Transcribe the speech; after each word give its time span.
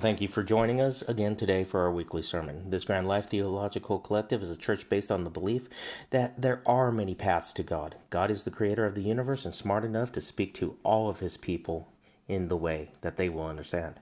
And 0.00 0.02
thank 0.06 0.22
you 0.22 0.28
for 0.28 0.42
joining 0.42 0.80
us 0.80 1.02
again 1.02 1.36
today 1.36 1.62
for 1.62 1.80
our 1.80 1.92
weekly 1.92 2.22
sermon. 2.22 2.70
This 2.70 2.84
Grand 2.84 3.06
Life 3.06 3.28
Theological 3.28 3.98
Collective 3.98 4.42
is 4.42 4.50
a 4.50 4.56
church 4.56 4.88
based 4.88 5.12
on 5.12 5.24
the 5.24 5.30
belief 5.30 5.68
that 6.08 6.40
there 6.40 6.62
are 6.64 6.90
many 6.90 7.14
paths 7.14 7.52
to 7.52 7.62
God. 7.62 7.96
God 8.08 8.30
is 8.30 8.44
the 8.44 8.50
creator 8.50 8.86
of 8.86 8.94
the 8.94 9.02
universe 9.02 9.44
and 9.44 9.52
smart 9.52 9.84
enough 9.84 10.10
to 10.12 10.22
speak 10.22 10.54
to 10.54 10.78
all 10.84 11.10
of 11.10 11.18
his 11.18 11.36
people 11.36 11.92
in 12.28 12.48
the 12.48 12.56
way 12.56 12.92
that 13.02 13.18
they 13.18 13.28
will 13.28 13.44
understand. 13.44 14.00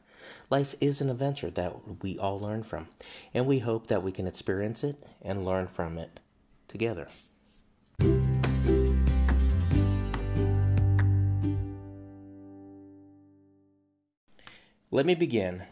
Life 0.51 0.77
is 0.81 1.01
an 1.01 1.11
adventure 1.11 1.51
that 1.51 1.75
we 2.01 2.17
all 2.17 2.39
learn 2.39 2.63
from, 2.63 2.87
and 3.35 3.45
we 3.45 3.59
hope 3.59 3.89
that 3.89 4.05
we 4.05 4.13
can 4.13 4.29
experience 4.29 4.85
it 4.85 5.05
and 5.21 5.45
learn 5.45 5.67
from 5.67 5.99
it 5.99 6.21
together. 6.69 7.09
Let 14.93 15.05
me 15.05 15.17
begin 15.17 15.65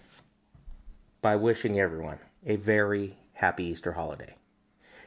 by 1.22 1.36
wishing 1.36 1.78
everyone 1.78 2.18
a 2.44 2.56
very 2.56 3.18
happy 3.34 3.64
Easter 3.64 3.92
holiday. 3.92 4.34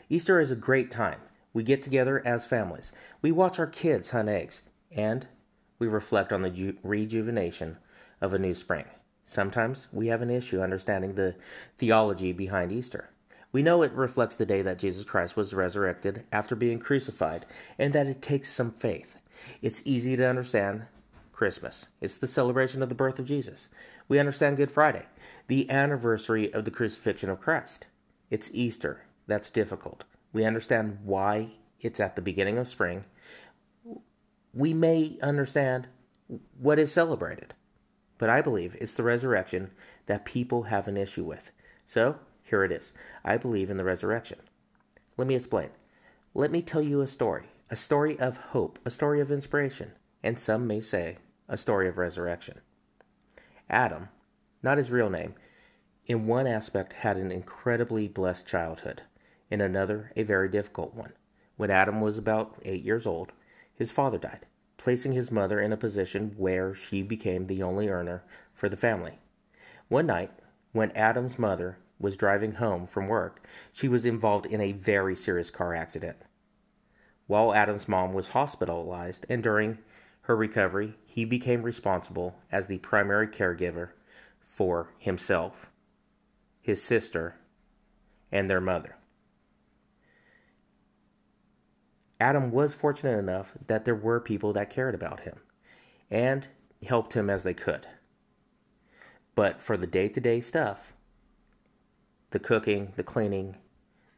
Easter 0.10 0.40
is 0.40 0.52
a 0.52 0.56
great 0.56 0.92
time. 0.92 1.20
We 1.54 1.64
get 1.64 1.82
together 1.82 2.22
as 2.26 2.46
families. 2.46 2.92
We 3.22 3.32
watch 3.32 3.60
our 3.60 3.68
kids 3.68 4.12
hunt 4.12 4.30
eggs, 4.30 4.62
and 4.92 5.28
we 5.80 5.88
reflect 5.88 6.32
on 6.32 6.42
the 6.42 6.50
ju- 6.50 6.78
rejuvenation 6.84 7.78
of 8.22 8.34
a 8.34 8.40
new 8.40 8.54
spring. 8.54 8.86
Sometimes 9.24 9.88
we 9.92 10.08
have 10.08 10.22
an 10.22 10.30
issue 10.30 10.62
understanding 10.62 11.14
the 11.14 11.36
theology 11.78 12.34
behind 12.34 12.72
Easter. 12.72 13.10
We 13.52 13.64
know 13.64 13.82
it 13.82 13.92
reflects 13.94 14.36
the 14.36 14.46
day 14.46 14.62
that 14.62 14.80
Jesus 14.80 15.06
Christ 15.06 15.36
was 15.36 15.54
resurrected 15.54 16.26
after 16.32 16.56
being 16.56 16.80
crucified, 16.80 17.46
and 17.78 17.94
that 17.94 18.08
it 18.08 18.22
takes 18.22 18.52
some 18.52 18.72
faith. 18.72 19.18
It's 19.62 19.82
easy 19.86 20.16
to 20.18 20.28
understand 20.28 20.86
Christmas. 21.40 21.88
It's 22.02 22.18
the 22.18 22.28
celebration 22.28 22.84
of 22.84 22.90
the 22.90 22.96
birth 22.96 23.18
of 23.18 23.26
Jesus. 23.26 23.70
We 24.10 24.20
understand 24.20 24.58
Good 24.58 24.72
Friday, 24.72 25.06
the 25.48 25.70
anniversary 25.72 26.54
of 26.54 26.66
the 26.66 26.70
crucifixion 26.70 27.30
of 27.30 27.40
Christ. 27.40 27.88
It's 28.30 28.52
Easter. 28.54 29.06
That's 29.26 29.50
difficult. 29.50 30.04
We 30.34 30.44
understand 30.44 30.98
why 31.06 31.52
it's 31.80 32.02
at 32.02 32.18
the 32.18 32.22
beginning 32.22 32.58
of 32.58 32.68
spring. 32.68 33.06
We 34.54 34.74
may 34.74 35.18
understand 35.24 35.88
what 36.60 36.78
is 36.78 36.92
celebrated, 36.92 37.54
but 38.18 38.30
I 38.30 38.42
believe 38.42 38.76
it's 38.78 38.96
the 38.96 39.04
resurrection 39.04 39.72
that 40.08 40.26
people 40.26 40.64
have 40.64 40.90
an 40.90 40.98
issue 40.98 41.24
with. 41.24 41.54
So, 41.86 42.20
here 42.44 42.66
it 42.66 42.72
is. 42.74 42.92
I 43.24 43.38
believe 43.38 43.70
in 43.70 43.78
the 43.78 43.86
resurrection. 43.86 44.40
Let 45.16 45.30
me 45.30 45.36
explain. 45.36 45.70
Let 46.34 46.52
me 46.52 46.62
tell 46.62 46.82
you 46.82 47.00
a 47.00 47.08
story, 47.08 47.46
a 47.70 47.78
story 47.78 48.20
of 48.20 48.36
hope, 48.52 48.78
a 48.84 48.92
story 48.92 49.22
of 49.22 49.32
inspiration, 49.32 49.94
and 50.22 50.38
some 50.38 50.68
may 50.68 50.82
say 50.82 51.16
a 51.50 51.58
story 51.58 51.90
of 51.90 51.98
resurrection. 51.98 52.62
Adam, 53.70 54.08
not 54.64 54.78
his 54.78 54.92
real 54.92 55.10
name, 55.10 55.34
in 56.06 56.28
one 56.28 56.48
aspect 56.48 56.94
had 56.94 57.18
an 57.18 57.32
incredibly 57.32 58.08
blessed 58.08 58.48
childhood, 58.48 59.02
in 59.50 59.60
another, 59.60 60.12
a 60.16 60.24
very 60.24 60.48
difficult 60.48 60.96
one. 60.96 61.14
When 61.58 61.70
Adam 61.70 62.00
was 62.00 62.18
about 62.18 62.56
eight 62.64 62.84
years 62.84 63.06
old, 63.06 63.32
his 63.76 63.92
father 63.92 64.18
died, 64.18 64.46
placing 64.78 65.12
his 65.12 65.32
mother 65.32 65.60
in 65.60 65.74
a 65.74 65.78
position 65.78 66.34
where 66.38 66.74
she 66.74 67.02
became 67.02 67.46
the 67.46 67.62
only 67.62 67.90
earner 67.90 68.24
for 68.54 68.70
the 68.70 68.78
family. 68.78 69.20
One 69.88 70.06
night, 70.06 70.32
when 70.72 70.92
Adam's 70.92 71.38
mother 71.38 71.78
was 72.00 72.16
driving 72.16 72.54
home 72.54 72.88
from 72.88 73.08
work, 73.08 73.46
she 73.74 73.88
was 73.88 74.06
involved 74.06 74.46
in 74.46 74.62
a 74.62 74.72
very 74.72 75.16
serious 75.16 75.52
car 75.52 75.76
accident. 75.76 76.18
While 77.28 77.54
Adam's 77.54 77.88
mom 77.88 78.14
was 78.14 78.30
hospitalized 78.30 79.26
and 79.30 79.44
during 79.44 79.80
her 80.30 80.36
recovery, 80.36 80.94
he 81.08 81.26
became 81.26 81.64
responsible 81.64 82.36
as 82.52 82.68
the 82.68 82.78
primary 82.78 83.28
caregiver 83.28 83.90
for 84.40 84.94
himself, 85.00 85.72
his 86.62 86.84
sister, 86.84 87.34
and 88.32 88.48
their 88.48 88.62
mother. 88.62 88.96
Adam 92.20 92.52
was 92.52 92.76
fortunate 92.76 93.18
enough 93.18 93.54
that 93.66 93.86
there 93.86 93.96
were 93.96 94.20
people 94.20 94.54
that 94.54 94.70
cared 94.70 94.94
about 94.94 95.22
him 95.22 95.40
and 96.12 96.46
helped 96.86 97.14
him 97.14 97.28
as 97.28 97.42
they 97.42 97.56
could. 97.56 97.88
But 99.34 99.64
for 99.64 99.78
the 99.78 99.88
day 99.88 100.10
to 100.10 100.22
day 100.22 100.42
stuff, 100.42 100.94
the 102.30 102.38
cooking, 102.38 102.94
the 102.98 103.04
cleaning, 103.04 103.56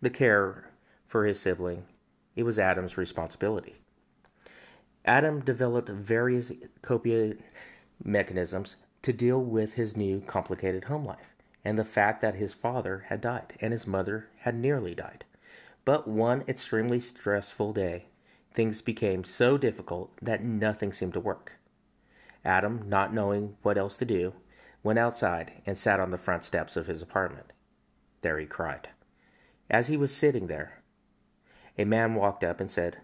the 0.01 0.09
care 0.09 0.71
for 1.05 1.25
his 1.25 1.39
sibling, 1.39 1.85
it 2.35 2.43
was 2.43 2.59
Adam's 2.59 2.97
responsibility. 2.97 3.80
Adam 5.05 5.39
developed 5.39 5.89
various 5.89 6.51
coping 6.81 7.41
mechanisms 8.03 8.75
to 9.01 9.11
deal 9.11 9.43
with 9.43 9.73
his 9.73 9.97
new 9.97 10.21
complicated 10.21 10.85
home 10.85 11.05
life 11.05 11.35
and 11.65 11.77
the 11.77 11.83
fact 11.83 12.21
that 12.21 12.35
his 12.35 12.53
father 12.53 13.05
had 13.07 13.21
died 13.21 13.53
and 13.59 13.71
his 13.71 13.87
mother 13.87 14.27
had 14.39 14.55
nearly 14.55 14.93
died. 14.93 15.25
But 15.85 16.07
one 16.07 16.43
extremely 16.47 16.99
stressful 16.99 17.73
day, 17.73 18.05
things 18.53 18.81
became 18.81 19.23
so 19.23 19.57
difficult 19.57 20.11
that 20.21 20.43
nothing 20.43 20.93
seemed 20.93 21.13
to 21.13 21.19
work. 21.19 21.57
Adam, 22.43 22.83
not 22.87 23.13
knowing 23.13 23.55
what 23.61 23.77
else 23.77 23.95
to 23.97 24.05
do, 24.05 24.33
went 24.83 24.99
outside 24.99 25.53
and 25.65 25.77
sat 25.77 25.99
on 25.99 26.09
the 26.09 26.17
front 26.17 26.43
steps 26.43 26.75
of 26.75 26.87
his 26.87 27.01
apartment. 27.01 27.53
There 28.21 28.39
he 28.39 28.45
cried. 28.45 28.89
As 29.69 29.87
he 29.87 29.97
was 29.97 30.13
sitting 30.13 30.47
there, 30.47 30.81
a 31.77 31.85
man 31.85 32.15
walked 32.15 32.43
up 32.43 32.59
and 32.59 32.69
said, 32.69 32.97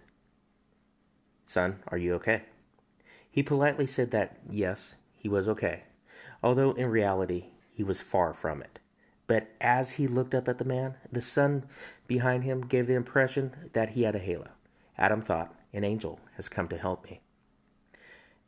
Son, 1.47 1.79
are 1.87 1.97
you 1.97 2.13
okay? 2.13 2.43
He 3.31 3.41
politely 3.41 3.87
said 3.87 4.11
that 4.11 4.37
yes, 4.49 4.95
he 5.15 5.29
was 5.29 5.47
okay, 5.47 5.83
although 6.43 6.71
in 6.71 6.89
reality 6.89 7.45
he 7.71 7.83
was 7.83 8.01
far 8.01 8.33
from 8.33 8.61
it. 8.61 8.81
But 9.27 9.47
as 9.61 9.91
he 9.93 10.07
looked 10.07 10.35
up 10.35 10.49
at 10.49 10.57
the 10.57 10.65
man, 10.65 10.95
the 11.09 11.21
sun 11.21 11.63
behind 12.05 12.43
him 12.43 12.61
gave 12.67 12.85
the 12.85 12.95
impression 12.95 13.69
that 13.71 13.91
he 13.91 14.03
had 14.03 14.13
a 14.13 14.19
halo. 14.19 14.49
Adam 14.97 15.21
thought, 15.21 15.55
An 15.71 15.85
angel 15.85 16.19
has 16.35 16.49
come 16.49 16.67
to 16.67 16.77
help 16.77 17.05
me. 17.05 17.21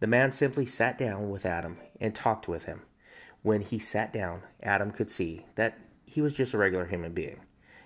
The 0.02 0.08
man 0.08 0.34
simply 0.34 0.66
sat 0.66 0.98
down 0.98 1.30
with 1.30 1.46
Adam 1.46 1.78
and 2.02 2.14
talked 2.14 2.50
with 2.50 2.66
him. 2.66 2.82
When 3.44 3.62
he 3.62 3.80
sat 3.80 4.12
down, 4.12 4.42
Adam 4.62 4.92
could 4.92 5.10
see 5.10 5.46
that 5.56 5.78
he 6.06 6.22
was 6.22 6.36
just 6.36 6.54
a 6.54 6.58
regular 6.58 6.86
human 6.86 7.14
being. 7.14 7.40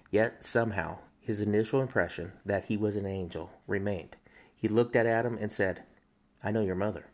Yet 0.09 0.43
somehow 0.43 0.97
his 1.19 1.39
initial 1.39 1.81
impression 1.81 2.33
that 2.45 2.65
he 2.65 2.77
was 2.77 2.95
an 2.95 3.05
angel 3.05 3.51
remained. 3.67 4.17
He 4.63 4.69
looked 4.69 4.95
at 4.95 5.05
Adam 5.05 5.37
and 5.41 5.51
said, 5.51 5.83
I 6.41 6.49
know 6.49 6.61
your 6.61 6.73
mother. 6.73 7.07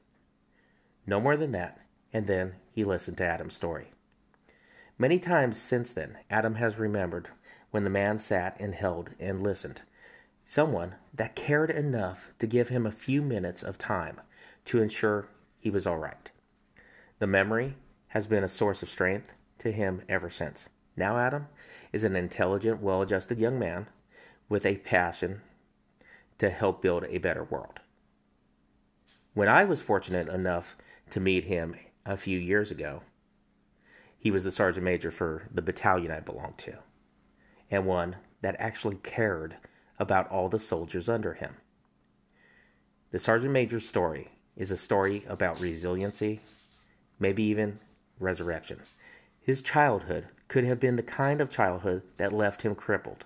No 1.08 1.20
more 1.20 1.36
than 1.36 1.50
that, 1.50 1.80
and 2.14 2.28
then 2.28 2.54
he 2.72 2.84
listened 2.84 3.18
to 3.18 3.26
Adam's 3.26 3.56
story. 3.56 3.88
Many 5.00 5.18
times 5.18 5.59
since 5.59 5.92
then, 5.92 6.20
Adam 6.30 6.54
has 6.56 6.78
remembered 6.78 7.30
when 7.72 7.86
the 7.86 7.90
man 7.90 8.20
sat 8.20 8.56
and 8.59 8.76
held 8.76 9.09
and 9.20 9.42
listened. 9.42 9.82
Someone 10.44 10.94
that 11.12 11.36
cared 11.36 11.72
enough 11.72 12.30
to 12.38 12.46
give 12.46 12.70
him 12.70 12.86
a 12.86 12.92
few 12.92 13.24
minutes 13.24 13.64
of 13.64 13.80
time 13.80 14.22
to 14.66 14.80
ensure 14.80 15.28
he 15.59 15.72
was 15.72 15.88
all 15.88 15.98
right. 15.98 16.30
The 17.18 17.26
memory 17.26 17.78
has 18.09 18.28
been 18.28 18.44
a 18.44 18.48
source 18.48 18.84
of 18.84 18.90
strength 18.90 19.34
to 19.58 19.72
him 19.72 20.04
ever 20.08 20.30
since. 20.30 20.70
Now, 20.96 21.18
Adam 21.18 21.48
is 21.92 22.04
an 22.04 22.16
intelligent, 22.16 22.80
well 22.80 23.02
adjusted 23.02 23.40
young 23.40 23.58
man 23.58 23.88
with 24.50 24.68
a 24.68 24.78
passion 24.78 25.42
to 26.40 26.50
help 26.50 26.82
build 26.82 27.06
a 27.06 27.20
better 27.20 27.44
world. 27.44 27.80
When 29.34 29.48
I 29.48 29.64
was 29.64 29.82
fortunate 29.82 30.28
enough 30.28 30.76
to 31.12 31.20
meet 31.20 31.46
him 31.46 31.76
a 32.06 32.18
few 32.18 32.40
years 32.40 32.72
ago, 32.72 33.04
he 34.18 34.32
was 34.32 34.44
the 34.44 34.52
sergeant 34.52 34.84
major 34.84 35.12
for 35.12 35.47
the 35.53 35.62
battalion 35.62 36.12
I 36.12 36.20
belonged 36.20 36.58
to, 36.59 36.80
and 37.70 37.86
one 37.86 38.18
that 38.41 38.56
actually 38.59 38.97
cared 38.97 39.58
about 39.97 40.30
all 40.30 40.50
the 40.50 40.59
soldiers 40.59 41.08
under 41.08 41.36
him. 41.36 41.56
The 43.12 43.20
sergeant 43.20 43.53
major's 43.53 43.88
story 43.88 44.30
is 44.56 44.72
a 44.72 44.78
story 44.78 45.24
about 45.28 45.59
resiliency, 45.59 46.42
maybe 47.18 47.44
even 47.44 47.80
resurrection. 48.20 48.82
His 49.40 49.62
childhood 49.62 50.28
could 50.47 50.64
have 50.66 50.80
been 50.80 50.96
the 50.96 51.03
kind 51.03 51.42
of 51.42 51.50
childhood 51.50 52.03
that 52.18 52.34
left 52.34 52.64
him 52.64 52.76
crippled 52.76 53.26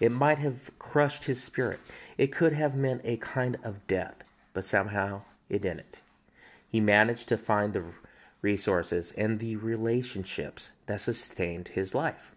it 0.00 0.12
might 0.12 0.38
have 0.38 0.70
crushed 0.78 1.24
his 1.24 1.42
spirit. 1.42 1.80
It 2.16 2.32
could 2.32 2.52
have 2.52 2.74
meant 2.74 3.02
a 3.04 3.16
kind 3.18 3.58
of 3.62 3.86
death, 3.86 4.24
but 4.52 4.64
somehow 4.64 5.22
it 5.48 5.62
didn't. 5.62 6.00
He 6.68 6.80
managed 6.80 7.28
to 7.28 7.38
find 7.38 7.72
the 7.72 7.84
resources 8.42 9.12
and 9.16 9.38
the 9.38 9.56
relationships 9.56 10.72
that 10.86 11.00
sustained 11.00 11.68
his 11.68 11.94
life. 11.94 12.34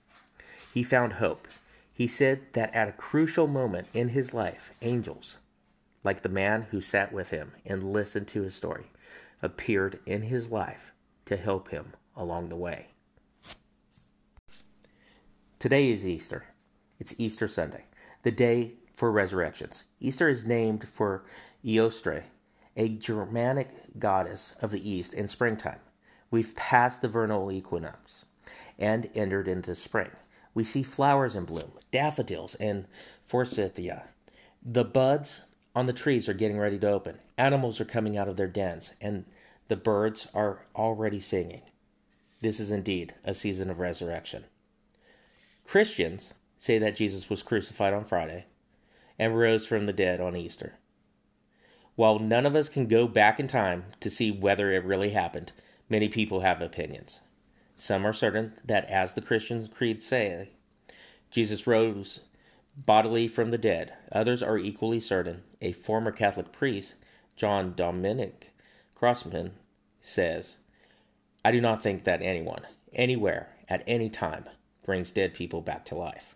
He 0.74 0.84
found 0.84 1.14
hope. 1.14 1.48
He 1.94 2.08
said 2.08 2.42
that 2.54 2.74
at 2.74 2.88
a 2.88 2.94
crucial 2.94 3.48
moment 3.48 3.88
in 3.94 4.10
his 4.10 4.34
life, 4.34 4.72
angels, 4.82 5.38
like 6.04 6.22
the 6.22 6.30
man 6.30 6.68
who 6.72 6.82
sat 6.82 7.12
with 7.12 7.30
him 7.30 7.52
and 7.66 7.94
listened 7.94 8.28
to 8.30 8.42
his 8.42 8.56
story, 8.56 8.86
appeared 9.42 10.00
in 10.06 10.24
his 10.24 10.52
life 10.52 10.94
to 11.26 11.38
help 11.38 11.70
him 11.70 11.94
along 12.16 12.50
the 12.50 12.56
way. 12.56 12.88
Today 15.60 15.92
is 15.92 16.08
Easter. 16.08 16.46
It's 17.02 17.16
Easter 17.18 17.48
Sunday, 17.48 17.86
the 18.22 18.30
day 18.30 18.74
for 18.94 19.12
resurrections. 19.12 19.86
Easter 20.00 20.30
is 20.30 20.46
named 20.46 20.88
for 20.88 21.24
Eostre, 21.66 22.26
a 22.78 22.90
Germanic 22.90 23.98
goddess 23.98 24.54
of 24.62 24.70
the 24.70 24.88
east 24.88 25.12
in 25.16 25.28
springtime. 25.28 25.80
We've 26.30 26.56
passed 26.56 27.02
the 27.02 27.08
vernal 27.08 27.52
equinox 27.52 28.26
and 28.78 29.10
entered 29.16 29.48
into 29.48 29.74
spring. 29.74 30.12
We 30.54 30.64
see 30.64 30.84
flowers 30.84 31.36
in 31.36 31.46
bloom, 31.46 31.72
daffodils 31.92 32.54
and 32.60 32.86
forsythia. 33.26 34.04
The 34.64 34.86
buds 34.86 35.42
on 35.76 35.88
the 35.88 35.94
trees 35.94 36.30
are 36.30 36.36
getting 36.36 36.60
ready 36.60 36.78
to 36.78 36.92
open. 36.92 37.18
Animals 37.36 37.82
are 37.82 37.86
coming 37.86 38.16
out 38.16 38.28
of 38.28 38.38
their 38.38 38.46
dens, 38.46 38.94
and 39.02 39.26
the 39.70 39.76
birds 39.76 40.28
are 40.36 40.68
already 40.76 41.20
singing. 41.20 41.64
This 42.42 42.60
is 42.60 42.72
indeed 42.72 43.16
a 43.24 43.34
season 43.34 43.72
of 43.72 43.80
resurrection. 43.80 44.44
Christians 45.66 46.36
say 46.62 46.78
that 46.78 46.96
Jesus 46.96 47.28
was 47.28 47.42
crucified 47.42 47.92
on 47.92 48.04
Friday 48.04 48.46
and 49.18 49.36
rose 49.36 49.66
from 49.66 49.88
the 49.88 49.94
dead 49.94 50.22
on 50.22 50.36
Easter. 50.36 50.76
While 51.96 52.20
none 52.20 52.46
of 52.46 52.56
us 52.56 52.70
can 52.70 52.86
go 52.86 53.08
back 53.08 53.40
in 53.40 53.48
time 53.48 53.86
to 54.00 54.12
see 54.12 54.30
whether 54.30 54.72
it 54.72 54.86
really 54.86 55.10
happened, 55.10 55.54
many 55.90 56.08
people 56.08 56.42
have 56.42 56.62
opinions. 56.62 57.22
Some 57.76 58.06
are 58.06 58.14
certain 58.14 58.54
that, 58.64 58.86
as 58.92 59.16
the 59.16 59.24
Christian 59.24 59.70
creeds 59.70 60.06
say, 60.06 60.52
Jesus 61.32 61.66
rose 61.66 62.20
bodily 62.78 63.28
from 63.28 63.50
the 63.50 63.58
dead. 63.58 63.94
Others 64.12 64.44
are 64.44 64.60
equally 64.60 65.00
certain. 65.00 65.42
A 65.62 65.72
former 65.72 66.12
Catholic 66.12 66.52
priest, 66.52 66.94
John 67.36 67.74
Dominic 67.76 68.54
Crossan, 68.94 69.54
says, 70.00 70.58
I 71.44 71.50
do 71.50 71.60
not 71.60 71.82
think 71.82 72.04
that 72.04 72.22
anyone, 72.22 72.68
anywhere, 72.94 73.50
at 73.68 73.84
any 73.88 74.12
time, 74.12 74.46
brings 74.86 75.12
dead 75.12 75.34
people 75.34 75.62
back 75.62 75.86
to 75.86 75.96
life. 75.96 76.36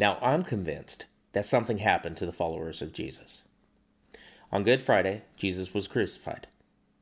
Now, 0.00 0.16
I'm 0.22 0.44
convinced 0.44 1.04
that 1.32 1.44
something 1.44 1.76
happened 1.76 2.16
to 2.16 2.24
the 2.24 2.32
followers 2.32 2.80
of 2.80 2.94
Jesus. 2.94 3.42
On 4.50 4.64
Good 4.64 4.80
Friday, 4.80 5.24
Jesus 5.36 5.74
was 5.74 5.88
crucified. 5.88 6.46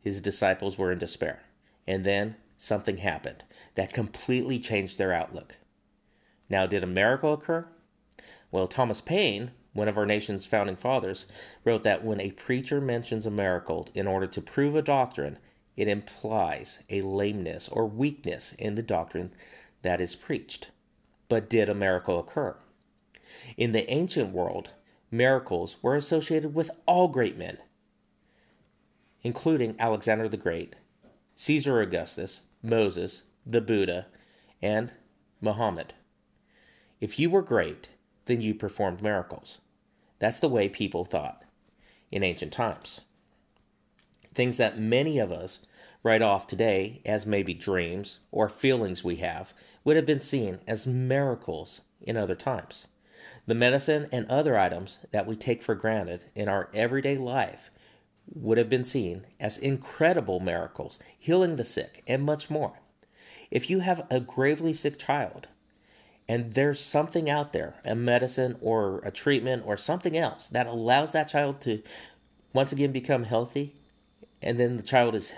His 0.00 0.20
disciples 0.20 0.76
were 0.76 0.90
in 0.90 0.98
despair. 0.98 1.44
And 1.86 2.04
then 2.04 2.34
something 2.56 2.96
happened 2.96 3.44
that 3.76 3.92
completely 3.92 4.58
changed 4.58 4.98
their 4.98 5.12
outlook. 5.12 5.54
Now, 6.50 6.66
did 6.66 6.82
a 6.82 6.88
miracle 6.88 7.34
occur? 7.34 7.68
Well, 8.50 8.66
Thomas 8.66 9.00
Paine, 9.00 9.52
one 9.74 9.86
of 9.86 9.96
our 9.96 10.04
nation's 10.04 10.44
founding 10.44 10.74
fathers, 10.74 11.26
wrote 11.64 11.84
that 11.84 12.04
when 12.04 12.20
a 12.20 12.32
preacher 12.32 12.80
mentions 12.80 13.26
a 13.26 13.30
miracle 13.30 13.86
in 13.94 14.08
order 14.08 14.26
to 14.26 14.40
prove 14.40 14.74
a 14.74 14.82
doctrine, 14.82 15.38
it 15.76 15.86
implies 15.86 16.80
a 16.90 17.02
lameness 17.02 17.68
or 17.68 17.86
weakness 17.86 18.54
in 18.58 18.74
the 18.74 18.82
doctrine 18.82 19.30
that 19.82 20.00
is 20.00 20.16
preached. 20.16 20.70
But 21.28 21.48
did 21.48 21.68
a 21.68 21.76
miracle 21.76 22.18
occur? 22.18 22.56
In 23.56 23.72
the 23.72 23.90
ancient 23.90 24.32
world, 24.32 24.70
miracles 25.10 25.76
were 25.82 25.96
associated 25.96 26.54
with 26.54 26.70
all 26.86 27.08
great 27.08 27.36
men, 27.36 27.58
including 29.22 29.76
Alexander 29.78 30.28
the 30.28 30.36
Great, 30.36 30.76
Caesar 31.34 31.80
Augustus, 31.80 32.42
Moses, 32.62 33.22
the 33.46 33.60
Buddha, 33.60 34.06
and 34.60 34.92
Muhammad. 35.40 35.94
If 37.00 37.18
you 37.18 37.30
were 37.30 37.42
great, 37.42 37.88
then 38.26 38.40
you 38.40 38.54
performed 38.54 39.02
miracles. 39.02 39.58
That's 40.18 40.40
the 40.40 40.48
way 40.48 40.68
people 40.68 41.04
thought 41.04 41.42
in 42.10 42.22
ancient 42.22 42.52
times. 42.52 43.02
Things 44.34 44.56
that 44.56 44.78
many 44.78 45.18
of 45.18 45.32
us 45.32 45.60
write 46.02 46.22
off 46.22 46.46
today 46.46 47.00
as 47.04 47.26
maybe 47.26 47.54
dreams 47.54 48.18
or 48.30 48.48
feelings 48.48 49.02
we 49.04 49.16
have 49.16 49.52
would 49.84 49.96
have 49.96 50.06
been 50.06 50.20
seen 50.20 50.58
as 50.66 50.86
miracles 50.86 51.82
in 52.00 52.16
other 52.16 52.34
times. 52.34 52.86
The 53.48 53.54
medicine 53.54 54.10
and 54.12 54.30
other 54.30 54.58
items 54.58 54.98
that 55.10 55.26
we 55.26 55.34
take 55.34 55.62
for 55.62 55.74
granted 55.74 56.26
in 56.34 56.50
our 56.50 56.68
everyday 56.74 57.16
life 57.16 57.70
would 58.30 58.58
have 58.58 58.68
been 58.68 58.84
seen 58.84 59.26
as 59.40 59.56
incredible 59.56 60.38
miracles, 60.38 60.98
healing 61.18 61.56
the 61.56 61.64
sick, 61.64 62.02
and 62.06 62.22
much 62.22 62.50
more. 62.50 62.80
If 63.50 63.70
you 63.70 63.78
have 63.78 64.06
a 64.10 64.20
gravely 64.20 64.74
sick 64.74 64.98
child, 64.98 65.48
and 66.28 66.52
there's 66.52 66.78
something 66.78 67.30
out 67.30 67.54
there, 67.54 67.76
a 67.86 67.94
medicine 67.94 68.58
or 68.60 68.98
a 68.98 69.10
treatment 69.10 69.62
or 69.64 69.78
something 69.78 70.14
else 70.14 70.48
that 70.48 70.66
allows 70.66 71.12
that 71.12 71.28
child 71.28 71.62
to 71.62 71.82
once 72.52 72.70
again 72.70 72.92
become 72.92 73.24
healthy, 73.24 73.74
and 74.42 74.60
then 74.60 74.76
the 74.76 74.82
child 74.82 75.14
is 75.14 75.32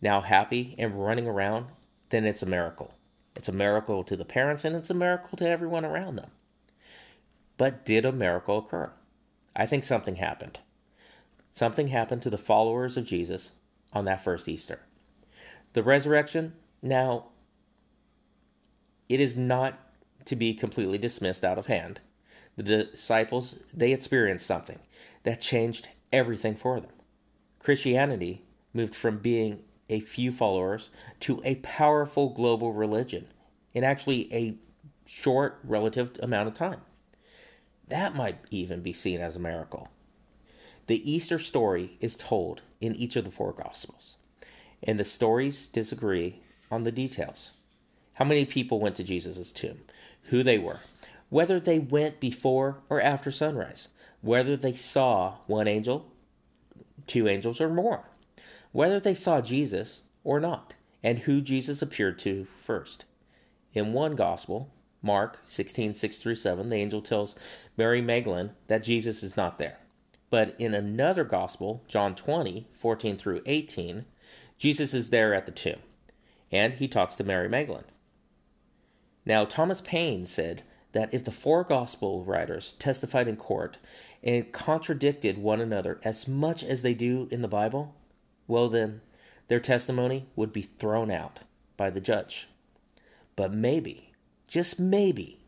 now 0.00 0.22
happy 0.22 0.74
and 0.78 1.04
running 1.04 1.26
around, 1.26 1.66
then 2.08 2.24
it's 2.24 2.40
a 2.40 2.46
miracle. 2.46 2.94
It's 3.36 3.50
a 3.50 3.52
miracle 3.52 4.04
to 4.04 4.16
the 4.16 4.24
parents 4.24 4.64
and 4.64 4.74
it's 4.74 4.88
a 4.88 4.94
miracle 4.94 5.36
to 5.36 5.46
everyone 5.46 5.84
around 5.84 6.16
them. 6.16 6.30
But 7.60 7.84
did 7.84 8.06
a 8.06 8.10
miracle 8.10 8.56
occur? 8.56 8.90
I 9.54 9.66
think 9.66 9.84
something 9.84 10.16
happened. 10.16 10.60
Something 11.50 11.88
happened 11.88 12.22
to 12.22 12.30
the 12.30 12.38
followers 12.38 12.96
of 12.96 13.04
Jesus 13.04 13.52
on 13.92 14.06
that 14.06 14.24
first 14.24 14.48
Easter. 14.48 14.80
The 15.74 15.82
resurrection, 15.82 16.54
now, 16.80 17.26
it 19.10 19.20
is 19.20 19.36
not 19.36 19.78
to 20.24 20.36
be 20.36 20.54
completely 20.54 20.96
dismissed 20.96 21.44
out 21.44 21.58
of 21.58 21.66
hand. 21.66 22.00
The 22.56 22.62
disciples, 22.62 23.56
they 23.74 23.92
experienced 23.92 24.46
something 24.46 24.78
that 25.24 25.42
changed 25.42 25.86
everything 26.14 26.56
for 26.56 26.80
them. 26.80 26.92
Christianity 27.58 28.42
moved 28.72 28.94
from 28.94 29.18
being 29.18 29.64
a 29.90 30.00
few 30.00 30.32
followers 30.32 30.88
to 31.20 31.42
a 31.44 31.56
powerful 31.56 32.30
global 32.30 32.72
religion 32.72 33.26
in 33.74 33.84
actually 33.84 34.32
a 34.32 34.54
short 35.04 35.58
relative 35.62 36.18
amount 36.22 36.48
of 36.48 36.54
time. 36.54 36.80
That 37.90 38.16
might 38.16 38.38
even 38.50 38.80
be 38.80 38.92
seen 38.92 39.20
as 39.20 39.36
a 39.36 39.40
miracle. 39.40 39.88
The 40.86 41.10
Easter 41.10 41.38
story 41.38 41.98
is 42.00 42.16
told 42.16 42.62
in 42.80 42.94
each 42.94 43.14
of 43.16 43.24
the 43.24 43.30
four 43.30 43.52
Gospels, 43.52 44.16
and 44.82 44.98
the 44.98 45.04
stories 45.04 45.66
disagree 45.66 46.40
on 46.70 46.84
the 46.84 46.92
details. 46.92 47.50
How 48.14 48.24
many 48.24 48.44
people 48.44 48.80
went 48.80 48.96
to 48.96 49.04
Jesus' 49.04 49.52
tomb? 49.52 49.80
who 50.30 50.42
they 50.44 50.58
were, 50.58 50.80
whether 51.28 51.60
they 51.60 51.78
went 51.78 52.20
before 52.20 52.78
or 52.88 53.00
after 53.00 53.30
sunrise, 53.30 53.88
whether 54.20 54.56
they 54.56 54.74
saw 54.74 55.34
one 55.46 55.66
angel, 55.68 56.06
two 57.06 57.28
angels, 57.28 57.60
or 57.60 57.68
more, 57.68 58.04
whether 58.72 59.00
they 59.00 59.14
saw 59.14 59.40
Jesus 59.40 60.00
or 60.22 60.38
not, 60.38 60.74
and 61.02 61.20
who 61.20 61.40
Jesus 61.40 61.82
appeared 61.82 62.18
to 62.20 62.46
first. 62.64 63.04
In 63.74 63.92
one 63.92 64.14
gospel, 64.14 64.72
Mark 65.02 65.38
16, 65.46 65.94
6 65.94 66.18
through 66.18 66.34
7, 66.34 66.68
the 66.68 66.76
angel 66.76 67.00
tells 67.00 67.34
Mary 67.76 68.00
Magdalene 68.00 68.50
that 68.66 68.82
Jesus 68.82 69.22
is 69.22 69.36
not 69.36 69.58
there. 69.58 69.78
But 70.28 70.54
in 70.58 70.74
another 70.74 71.24
gospel, 71.24 71.82
John 71.88 72.14
20, 72.14 72.68
14 72.72 73.16
through 73.16 73.42
18, 73.46 74.04
Jesus 74.58 74.94
is 74.94 75.10
there 75.10 75.34
at 75.34 75.46
the 75.46 75.52
tomb, 75.52 75.80
and 76.52 76.74
he 76.74 76.86
talks 76.86 77.14
to 77.16 77.24
Mary 77.24 77.48
Magdalene. 77.48 77.84
Now, 79.24 79.44
Thomas 79.44 79.80
Paine 79.80 80.26
said 80.26 80.62
that 80.92 81.12
if 81.12 81.24
the 81.24 81.32
four 81.32 81.64
gospel 81.64 82.24
writers 82.24 82.74
testified 82.78 83.28
in 83.28 83.36
court 83.36 83.78
and 84.22 84.52
contradicted 84.52 85.38
one 85.38 85.60
another 85.60 86.00
as 86.04 86.28
much 86.28 86.62
as 86.62 86.82
they 86.82 86.94
do 86.94 87.28
in 87.30 87.42
the 87.42 87.48
Bible, 87.48 87.94
well, 88.46 88.68
then 88.68 89.00
their 89.48 89.60
testimony 89.60 90.26
would 90.36 90.52
be 90.52 90.62
thrown 90.62 91.10
out 91.10 91.40
by 91.76 91.90
the 91.90 92.00
judge. 92.00 92.48
But 93.36 93.52
maybe, 93.52 94.09
just 94.50 94.80
maybe, 94.80 95.46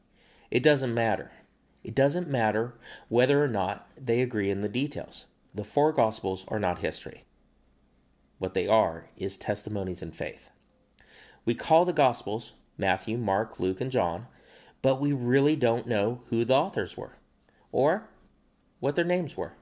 it 0.51 0.63
doesn't 0.63 0.95
matter. 0.95 1.33
It 1.83 1.95
doesn't 1.95 2.31
matter 2.31 2.75
whether 3.09 3.43
or 3.43 3.49
not 3.49 3.89
they 4.01 4.23
agree 4.23 4.49
in 4.49 4.61
the 4.61 4.69
details. 4.69 5.27
The 5.53 5.65
four 5.65 5.93
Gospels 5.93 6.45
are 6.47 6.61
not 6.61 6.79
history. 6.79 7.25
What 8.39 8.55
they 8.55 8.69
are 8.69 9.09
is 9.17 9.37
testimonies 9.37 10.03
in 10.03 10.13
faith. 10.13 10.51
We 11.45 11.55
call 11.55 11.85
the 11.85 11.93
Gospels 11.93 12.53
Matthew, 12.79 13.19
Mark, 13.19 13.59
Luke, 13.59 13.81
and 13.81 13.91
John, 13.91 14.29
but 14.83 15.01
we 15.01 15.13
really 15.13 15.57
don't 15.57 15.89
know 15.89 16.23
who 16.31 16.45
the 16.45 16.55
authors 16.55 16.97
were 16.97 17.17
or 17.73 18.09
what 18.79 18.95
their 18.95 19.05
names 19.05 19.37
were. 19.37 19.55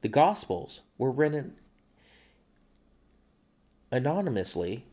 The 0.00 0.08
Gospels 0.08 0.80
were 0.96 1.10
written 1.10 1.56
anonymously 3.92 4.86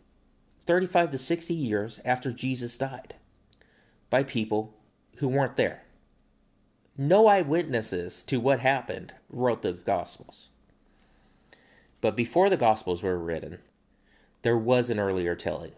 35 0.66 1.12
to 1.12 1.18
60 1.18 1.54
years 1.54 2.02
after 2.04 2.34
Jesus 2.34 2.78
died 2.78 3.16
by 4.10 4.24
people 4.24 4.74
who 5.18 5.28
weren't 5.28 5.58
there. 5.58 5.84
No 6.98 7.28
eyewitnesses 7.28 8.24
to 8.24 8.40
what 8.40 8.60
happened 8.60 9.14
wrote 9.30 9.62
the 9.62 9.74
Gospels. 9.74 10.50
But 12.02 12.16
before 12.16 12.50
the 12.50 12.58
Gospels 12.58 13.04
were 13.04 13.18
written, 13.18 13.60
there 14.42 14.58
was 14.58 14.90
an 14.90 15.00
earlier 15.00 15.36
telling 15.36 15.74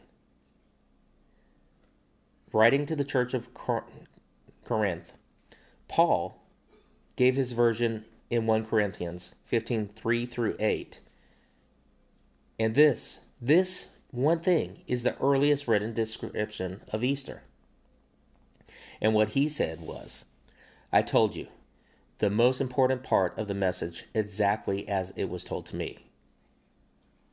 writing 2.53 2.86
to 2.86 2.95
the 2.95 3.03
church 3.03 3.33
of 3.33 3.50
Corinth, 3.53 5.13
Paul 5.88 6.41
gave 7.15 7.36
his 7.36 7.51
version 7.51 8.05
in 8.29 8.45
1 8.45 8.65
Corinthians 8.65 9.36
15 9.45 9.89
3 9.89 10.25
through 10.25 10.55
8. 10.59 11.00
And 12.59 12.75
this, 12.75 13.19
this 13.41 13.88
one 14.12 14.39
thing 14.39 14.81
is 14.88 15.03
the 15.03 15.17
earliest 15.19 15.67
written 15.67 15.93
description 15.93 16.81
of 16.91 17.03
Easter. 17.03 17.43
And 19.01 19.13
what 19.13 19.29
he 19.29 19.49
said 19.49 19.81
was, 19.81 20.25
I 20.91 21.01
told 21.01 21.35
you 21.35 21.47
the 22.19 22.29
most 22.29 22.59
important 22.59 23.03
part 23.03 23.37
of 23.37 23.47
the 23.47 23.53
message 23.53 24.05
exactly 24.13 24.87
as 24.87 25.11
it 25.15 25.29
was 25.29 25.43
told 25.43 25.65
to 25.67 25.75
me. 25.75 25.99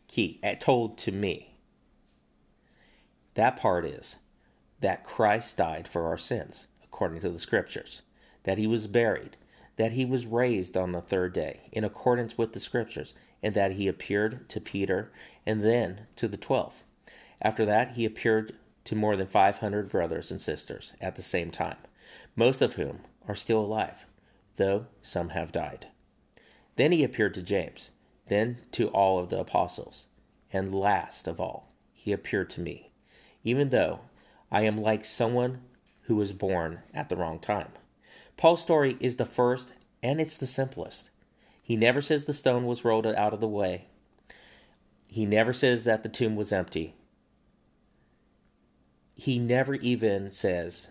Key, 0.06 0.38
eh, 0.42 0.54
told 0.54 0.96
to 0.98 1.12
me. 1.12 1.56
That 3.34 3.56
part 3.56 3.84
is 3.84 4.16
that 4.80 5.04
Christ 5.04 5.56
died 5.56 5.88
for 5.88 6.06
our 6.06 6.18
sins, 6.18 6.66
according 6.84 7.20
to 7.20 7.30
the 7.30 7.38
scriptures, 7.38 8.02
that 8.44 8.58
he 8.58 8.66
was 8.66 8.86
buried, 8.86 9.36
that 9.76 9.92
he 9.92 10.04
was 10.04 10.26
raised 10.26 10.76
on 10.76 10.92
the 10.92 11.00
third 11.00 11.32
day, 11.32 11.68
in 11.72 11.84
accordance 11.84 12.38
with 12.38 12.52
the 12.52 12.60
scriptures, 12.60 13.12
and 13.42 13.54
that 13.54 13.72
he 13.72 13.88
appeared 13.88 14.48
to 14.48 14.60
Peter 14.60 15.12
and 15.44 15.62
then 15.62 16.06
to 16.16 16.28
the 16.28 16.36
twelve. 16.36 16.82
After 17.42 17.66
that, 17.66 17.92
he 17.92 18.04
appeared 18.04 18.54
to 18.86 18.94
more 18.94 19.16
than 19.16 19.26
500 19.26 19.88
brothers 19.88 20.30
and 20.30 20.40
sisters 20.40 20.94
at 21.00 21.16
the 21.16 21.22
same 21.22 21.50
time, 21.50 21.76
most 22.34 22.62
of 22.62 22.74
whom 22.74 23.00
are 23.28 23.34
still 23.34 23.60
alive, 23.60 24.06
though 24.56 24.86
some 25.02 25.30
have 25.30 25.52
died. 25.52 25.86
Then 26.76 26.92
he 26.92 27.04
appeared 27.04 27.34
to 27.34 27.42
James, 27.42 27.90
then 28.28 28.58
to 28.72 28.88
all 28.88 29.18
of 29.18 29.28
the 29.28 29.38
apostles, 29.38 30.06
and 30.52 30.74
last 30.74 31.28
of 31.28 31.40
all, 31.40 31.72
he 31.92 32.12
appeared 32.12 32.48
to 32.50 32.60
me, 32.60 32.90
even 33.44 33.70
though 33.70 34.00
I 34.50 34.62
am 34.62 34.80
like 34.80 35.04
someone 35.04 35.62
who 36.02 36.16
was 36.16 36.32
born 36.32 36.80
at 36.94 37.08
the 37.08 37.16
wrong 37.16 37.38
time. 37.38 37.68
Paul's 38.36 38.62
story 38.62 38.96
is 39.00 39.16
the 39.16 39.26
first 39.26 39.72
and 40.02 40.20
it's 40.20 40.38
the 40.38 40.46
simplest. 40.46 41.10
He 41.62 41.74
never 41.74 42.00
says 42.00 42.24
the 42.24 42.34
stone 42.34 42.64
was 42.64 42.84
rolled 42.84 43.06
out 43.06 43.34
of 43.34 43.40
the 43.40 43.48
way. 43.48 43.86
He 45.08 45.26
never 45.26 45.52
says 45.52 45.84
that 45.84 46.02
the 46.02 46.08
tomb 46.08 46.36
was 46.36 46.52
empty. 46.52 46.94
He 49.16 49.38
never 49.38 49.74
even 49.76 50.30
says 50.30 50.88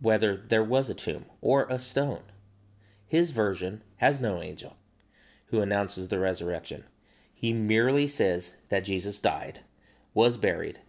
whether 0.00 0.36
there 0.36 0.62
was 0.62 0.88
a 0.88 0.94
tomb 0.94 1.26
or 1.40 1.64
a 1.64 1.78
stone. 1.80 2.22
His 3.06 3.32
version 3.32 3.82
has 3.96 4.20
no 4.20 4.40
angel 4.40 4.76
who 5.46 5.60
announces 5.60 6.08
the 6.08 6.18
resurrection. 6.18 6.84
He 7.34 7.52
merely 7.52 8.06
says 8.06 8.54
that 8.68 8.84
Jesus 8.84 9.18
died, 9.18 9.60
was 10.14 10.36
buried, 10.36 10.80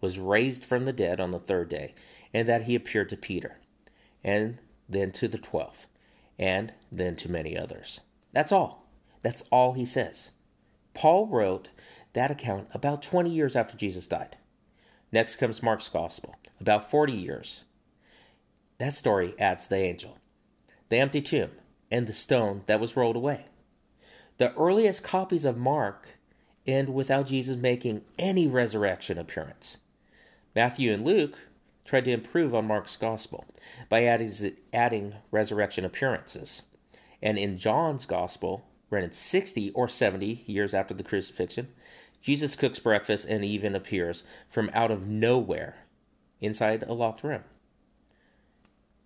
was 0.00 0.18
raised 0.18 0.64
from 0.64 0.84
the 0.84 0.92
dead 0.92 1.20
on 1.20 1.30
the 1.30 1.38
third 1.38 1.68
day, 1.68 1.94
and 2.34 2.48
that 2.48 2.64
he 2.64 2.74
appeared 2.74 3.08
to 3.10 3.16
Peter, 3.16 3.58
and 4.22 4.58
then 4.88 5.12
to 5.12 5.28
the 5.28 5.38
twelve, 5.38 5.86
and 6.38 6.72
then 6.90 7.16
to 7.16 7.30
many 7.30 7.56
others. 7.56 8.00
That's 8.32 8.52
all. 8.52 8.84
That's 9.22 9.42
all 9.50 9.72
he 9.72 9.86
says. 9.86 10.30
Paul 10.92 11.28
wrote 11.28 11.68
that 12.12 12.30
account 12.30 12.68
about 12.72 13.02
20 13.02 13.30
years 13.30 13.56
after 13.56 13.76
Jesus 13.76 14.06
died. 14.06 14.36
Next 15.12 15.36
comes 15.36 15.62
Mark's 15.62 15.88
Gospel, 15.88 16.34
about 16.60 16.90
40 16.90 17.12
years. 17.12 17.62
That 18.78 18.94
story 18.94 19.34
adds 19.38 19.68
the 19.68 19.76
angel, 19.76 20.18
the 20.88 20.98
empty 20.98 21.22
tomb, 21.22 21.52
and 21.90 22.06
the 22.06 22.12
stone 22.12 22.62
that 22.66 22.80
was 22.80 22.96
rolled 22.96 23.16
away. 23.16 23.46
The 24.38 24.52
earliest 24.54 25.02
copies 25.02 25.44
of 25.44 25.56
Mark 25.56 26.08
end 26.66 26.92
without 26.92 27.28
Jesus 27.28 27.56
making 27.56 28.02
any 28.18 28.46
resurrection 28.46 29.18
appearance. 29.18 29.78
Matthew 30.54 30.92
and 30.92 31.04
Luke 31.04 31.38
tried 31.84 32.04
to 32.06 32.10
improve 32.10 32.54
on 32.54 32.66
Mark's 32.66 32.96
gospel 32.96 33.44
by 33.88 34.04
adding, 34.04 34.56
adding 34.72 35.14
resurrection 35.30 35.84
appearances. 35.84 36.62
And 37.22 37.38
in 37.38 37.56
John's 37.56 38.06
gospel, 38.06 38.64
written 38.90 39.12
60 39.12 39.70
or 39.70 39.88
70 39.88 40.44
years 40.46 40.74
after 40.74 40.92
the 40.92 41.04
crucifixion, 41.04 41.68
Jesus 42.20 42.56
cooks 42.56 42.78
breakfast 42.78 43.26
and 43.28 43.44
even 43.44 43.74
appears 43.74 44.24
from 44.48 44.70
out 44.72 44.90
of 44.90 45.06
nowhere 45.06 45.76
inside 46.40 46.82
a 46.82 46.92
locked 46.92 47.22
room. 47.22 47.44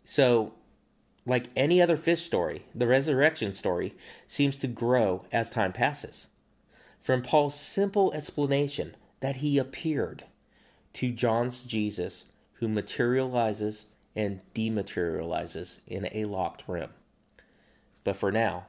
So, 0.04 0.54
like 1.26 1.48
any 1.54 1.80
other 1.80 1.96
fish 1.96 2.22
story, 2.22 2.64
the 2.74 2.86
resurrection 2.86 3.52
story 3.52 3.94
seems 4.26 4.56
to 4.58 4.66
grow 4.66 5.24
as 5.30 5.50
time 5.50 5.72
passes. 5.72 6.28
From 7.00 7.22
Paul's 7.22 7.58
simple 7.58 8.12
explanation 8.12 8.96
that 9.20 9.36
he 9.36 9.58
appeared 9.58 10.24
to 10.94 11.12
John's 11.12 11.64
Jesus 11.64 12.24
who 12.54 12.68
materializes 12.68 13.86
and 14.14 14.40
dematerializes 14.54 15.80
in 15.86 16.08
a 16.12 16.24
locked 16.24 16.64
room. 16.68 16.90
But 18.04 18.16
for 18.16 18.32
now, 18.32 18.66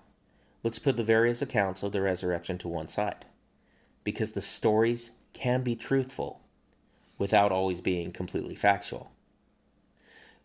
let's 0.63 0.79
put 0.79 0.97
the 0.97 1.03
various 1.03 1.41
accounts 1.41 1.83
of 1.83 1.91
the 1.91 2.01
resurrection 2.01 2.57
to 2.59 2.67
one 2.67 2.87
side, 2.87 3.25
because 4.03 4.31
the 4.31 4.41
stories 4.41 5.11
can 5.33 5.63
be 5.63 5.75
truthful 5.75 6.41
without 7.17 7.51
always 7.51 7.81
being 7.81 8.11
completely 8.11 8.55
factual. 8.55 9.11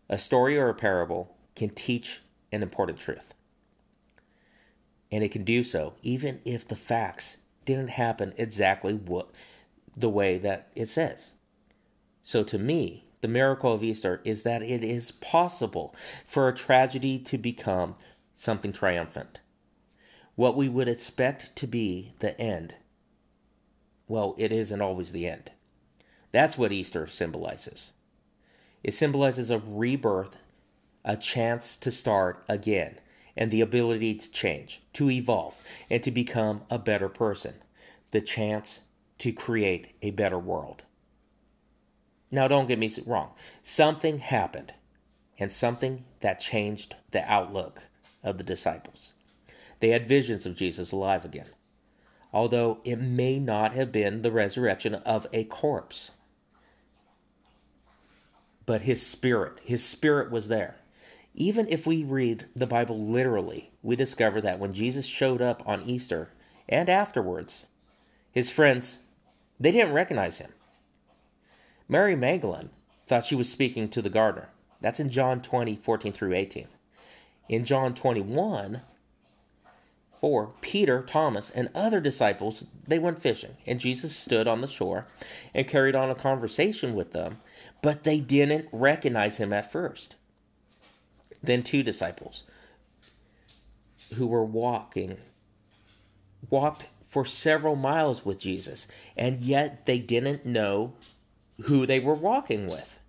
A 0.09 0.17
story 0.17 0.57
or 0.57 0.69
a 0.69 0.75
parable 0.75 1.35
can 1.55 1.69
teach 1.69 2.21
an 2.51 2.63
important 2.63 2.99
truth. 2.99 3.33
And 5.11 5.23
it 5.23 5.31
can 5.31 5.43
do 5.43 5.63
so 5.63 5.93
even 6.01 6.39
if 6.45 6.67
the 6.67 6.75
facts 6.75 7.37
didn't 7.65 7.89
happen 7.89 8.33
exactly 8.37 8.93
what 8.93 9.29
the 9.95 10.09
way 10.09 10.37
that 10.37 10.69
it 10.75 10.87
says. 10.87 11.31
So 12.23 12.43
to 12.43 12.57
me, 12.57 13.05
the 13.21 13.27
miracle 13.27 13.73
of 13.73 13.83
Easter 13.83 14.21
is 14.23 14.43
that 14.43 14.61
it 14.61 14.83
is 14.83 15.11
possible 15.11 15.95
for 16.25 16.47
a 16.47 16.53
tragedy 16.55 17.17
to 17.19 17.37
become 17.37 17.95
something 18.35 18.71
triumphant. 18.71 19.39
What 20.35 20.55
we 20.55 20.69
would 20.69 20.87
expect 20.87 21.55
to 21.55 21.67
be 21.67 22.13
the 22.19 22.39
end, 22.39 22.75
well, 24.07 24.35
it 24.37 24.51
isn't 24.51 24.81
always 24.81 25.11
the 25.11 25.27
end. 25.27 25.51
That's 26.31 26.57
what 26.57 26.71
Easter 26.71 27.07
symbolizes. 27.07 27.93
It 28.83 28.93
symbolizes 28.93 29.49
a 29.49 29.59
rebirth, 29.59 30.37
a 31.03 31.17
chance 31.17 31.77
to 31.77 31.91
start 31.91 32.43
again, 32.47 32.99
and 33.35 33.51
the 33.51 33.61
ability 33.61 34.15
to 34.15 34.31
change, 34.31 34.81
to 34.93 35.09
evolve, 35.09 35.55
and 35.89 36.01
to 36.03 36.11
become 36.11 36.61
a 36.69 36.79
better 36.79 37.09
person. 37.09 37.55
The 38.11 38.21
chance 38.21 38.81
to 39.19 39.31
create 39.31 39.95
a 40.01 40.11
better 40.11 40.39
world. 40.39 40.83
Now, 42.29 42.47
don't 42.47 42.67
get 42.67 42.79
me 42.79 42.91
wrong. 43.05 43.31
Something 43.63 44.19
happened, 44.19 44.73
and 45.39 45.51
something 45.51 46.05
that 46.21 46.39
changed 46.39 46.95
the 47.11 47.29
outlook 47.31 47.81
of 48.23 48.37
the 48.37 48.43
disciples. 48.43 49.13
They 49.79 49.89
had 49.89 50.07
visions 50.07 50.45
of 50.45 50.55
Jesus 50.55 50.91
alive 50.91 51.23
again, 51.23 51.47
although 52.33 52.79
it 52.83 52.99
may 52.99 53.39
not 53.39 53.73
have 53.73 53.91
been 53.91 54.21
the 54.21 54.31
resurrection 54.31 54.95
of 54.95 55.27
a 55.33 55.43
corpse. 55.45 56.11
But 58.65 58.83
his 58.83 59.05
spirit, 59.05 59.61
his 59.63 59.83
spirit 59.83 60.31
was 60.31 60.47
there. 60.47 60.75
Even 61.33 61.67
if 61.69 61.85
we 61.85 62.03
read 62.03 62.47
the 62.55 62.67
Bible 62.67 62.99
literally, 62.99 63.71
we 63.81 63.95
discover 63.95 64.41
that 64.41 64.59
when 64.59 64.73
Jesus 64.73 65.05
showed 65.05 65.41
up 65.41 65.63
on 65.65 65.83
Easter 65.83 66.29
and 66.67 66.89
afterwards, 66.89 67.65
his 68.31 68.49
friends, 68.49 68.99
they 69.59 69.71
didn't 69.71 69.93
recognize 69.93 70.39
him. 70.39 70.51
Mary 71.87 72.15
Magdalene 72.15 72.69
thought 73.07 73.25
she 73.25 73.35
was 73.35 73.49
speaking 73.49 73.87
to 73.89 74.01
the 74.01 74.09
gardener. 74.09 74.49
That's 74.81 74.99
in 74.99 75.09
John 75.09 75.41
20, 75.41 75.77
14 75.77 76.11
through 76.11 76.33
18. 76.33 76.67
In 77.49 77.63
John 77.63 77.93
21, 77.93 78.81
4, 80.19 80.51
Peter, 80.61 81.03
Thomas, 81.03 81.49
and 81.49 81.69
other 81.75 81.99
disciples, 81.99 82.65
they 82.87 82.99
went 82.99 83.21
fishing, 83.21 83.57
and 83.65 83.79
Jesus 83.79 84.15
stood 84.15 84.47
on 84.47 84.61
the 84.61 84.67
shore 84.67 85.07
and 85.53 85.67
carried 85.67 85.95
on 85.95 86.09
a 86.09 86.15
conversation 86.15 86.95
with 86.95 87.13
them, 87.13 87.37
but 87.81 88.03
they 88.03 88.19
didn't 88.19 88.67
recognize 88.71 89.37
him 89.37 89.53
at 89.53 89.71
first. 89.71 90.15
Then 91.43 91.63
two 91.63 91.83
disciples 91.83 92.43
who 94.15 94.27
were 94.27 94.45
walking 94.45 95.17
walked 96.49 96.87
for 97.07 97.25
several 97.25 97.75
miles 97.75 98.25
with 98.25 98.39
Jesus, 98.39 98.87
and 99.15 99.39
yet 99.39 99.85
they 99.85 99.99
didn't 99.99 100.45
know 100.45 100.93
who 101.63 101.85
they 101.85 101.99
were 101.99 102.13
walking 102.13 102.67
with 102.67 102.99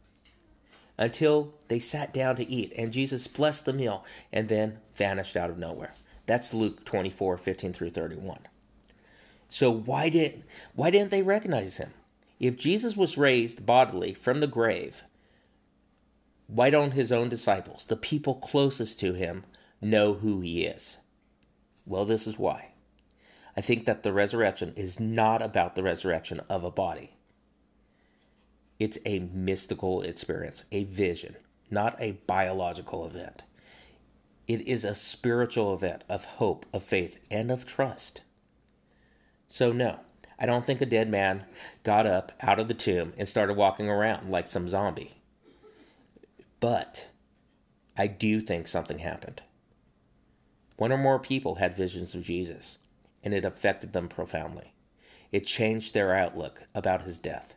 until 0.97 1.55
they 1.69 1.79
sat 1.79 2.13
down 2.13 2.37
to 2.37 2.49
eat 2.49 2.73
and 2.77 2.93
Jesus 2.93 3.27
blessed 3.27 3.65
the 3.65 3.73
meal 3.73 4.05
and 4.33 4.49
then 4.49 4.79
vanished 4.95 5.37
out 5.37 5.51
of 5.51 5.59
nowhere. 5.59 5.95
That's 6.29 6.53
Luke 6.53 6.85
24, 6.85 7.39
15 7.39 7.73
through 7.73 7.91
31. 7.91 8.41
So 9.49 9.71
why 9.71 10.11
did 10.11 10.45
why 10.75 10.91
didn't 10.91 11.11
they 11.11 11.23
recognize 11.23 11.79
him? 11.79 11.95
If 12.39 12.59
Jesus 12.59 12.99
was 12.99 13.17
raised 13.17 13.65
bodily 13.65 14.13
from 14.13 14.41
the 14.41 14.47
grave, 14.47 15.05
why 16.47 16.69
don't 16.69 16.93
his 16.93 17.11
own 17.11 17.31
disciples, 17.31 17.87
the 17.87 17.97
people 17.97 18.35
closest 18.35 19.01
to 19.01 19.15
him, 19.15 19.45
know 19.81 20.13
who 20.13 20.41
he 20.41 20.65
is? 20.67 20.99
Well, 21.87 22.05
this 22.05 22.27
is 22.27 22.39
why. 22.39 22.73
I 23.57 23.63
think 23.63 23.87
that 23.87 24.03
the 24.03 24.13
resurrection 24.13 24.75
is 24.77 25.01
not 25.01 25.41
about 25.41 25.77
the 25.77 25.83
resurrection 25.83 26.43
of 26.51 26.63
a 26.63 26.71
body. 26.71 27.17
It's 28.79 28.99
a 29.07 29.21
mystical 29.21 30.03
experience, 30.03 30.65
a 30.71 30.85
vision, 30.85 31.37
not 31.71 31.97
a 31.99 32.21
biological 32.27 33.07
event. 33.07 33.45
It 34.49 34.63
is 34.67 34.85
a 34.85 34.95
spiritual 34.95 35.75
event 35.75 36.05
of 36.09 36.25
hope, 36.25 36.67
of 36.73 36.83
faith, 36.83 37.21
and 37.31 37.51
of 37.51 37.67
trust. 37.67 38.23
So, 39.49 39.73
no, 39.73 40.01
I 40.39 40.47
don't 40.47 40.67
think 40.67 40.81
a 40.81 40.87
dead 40.87 41.11
man 41.11 41.45
got 41.85 42.07
up 42.07 42.33
out 42.41 42.59
of 42.59 42.69
the 42.69 42.75
tomb 42.75 43.13
and 43.19 43.29
started 43.29 43.57
walking 43.57 43.89
around 43.89 44.31
like 44.31 44.49
some 44.49 44.69
zombie. 44.69 45.15
But 46.61 47.07
I 47.97 48.07
do 48.07 48.41
think 48.41 48.69
something 48.69 49.01
happened. 49.01 49.43
One 50.79 50.93
or 50.93 50.99
more 50.99 51.19
people 51.19 51.57
had 51.57 51.77
visions 51.77 52.15
of 52.15 52.23
Jesus, 52.23 52.79
and 53.23 53.35
it 53.35 53.45
affected 53.45 53.93
them 53.93 54.09
profoundly. 54.09 54.73
It 55.33 55.47
changed 55.47 55.95
their 55.95 56.15
outlook 56.15 56.63
about 56.75 57.03
his 57.03 57.19
death 57.19 57.55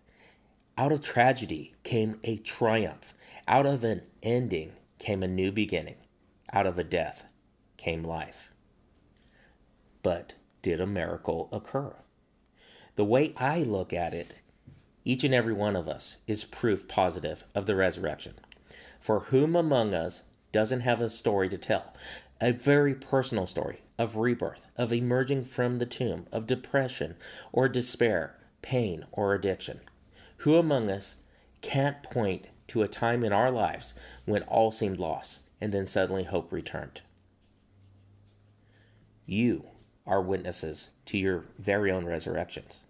Out 0.77 0.91
of 0.91 1.01
tragedy 1.01 1.75
came 1.83 2.19
a 2.23 2.37
triumph. 2.37 3.13
Out 3.47 3.65
of 3.65 3.83
an 3.83 4.03
ending 4.23 4.73
came 4.99 5.23
a 5.23 5.27
new 5.27 5.51
beginning. 5.51 5.95
Out 6.53 6.67
of 6.67 6.77
a 6.77 6.83
death 6.83 7.23
came 7.77 8.03
life. 8.03 8.49
But 10.03 10.33
did 10.61 10.81
a 10.81 10.85
miracle 10.85 11.47
occur? 11.51 11.95
The 12.95 13.05
way 13.05 13.33
I 13.37 13.63
look 13.63 13.93
at 13.93 14.13
it, 14.13 14.35
each 15.05 15.23
and 15.23 15.33
every 15.33 15.53
one 15.53 15.77
of 15.77 15.87
us 15.87 16.17
is 16.27 16.43
proof 16.43 16.89
positive 16.89 17.45
of 17.55 17.67
the 17.67 17.75
resurrection. 17.75 18.33
For 18.99 19.21
whom 19.21 19.55
among 19.55 19.93
us 19.93 20.23
doesn't 20.51 20.81
have 20.81 20.99
a 20.99 21.09
story 21.09 21.47
to 21.49 21.57
tell? 21.57 21.93
A 22.41 22.51
very 22.51 22.95
personal 22.95 23.47
story 23.47 23.81
of 23.97 24.17
rebirth, 24.17 24.67
of 24.77 24.91
emerging 24.91 25.45
from 25.45 25.77
the 25.77 25.85
tomb, 25.85 26.27
of 26.33 26.47
depression 26.47 27.15
or 27.53 27.69
despair, 27.69 28.35
pain 28.61 29.05
or 29.13 29.33
addiction. 29.33 29.79
Who 30.37 30.55
among 30.55 30.89
us 30.89 31.15
can't 31.61 32.03
point 32.03 32.47
to 32.67 32.81
a 32.81 32.89
time 32.89 33.23
in 33.23 33.31
our 33.31 33.51
lives 33.51 33.93
when 34.25 34.43
all 34.43 34.71
seemed 34.71 34.99
lost 34.99 35.39
and 35.61 35.71
then 35.71 35.85
suddenly 35.85 36.23
hope 36.23 36.51
returned? 36.51 37.01
You 39.25 39.67
are 40.05 40.21
witnesses 40.21 40.89
to 41.05 41.17
your 41.17 41.45
very 41.57 41.91
own 41.91 42.05
resurrections. 42.05 42.81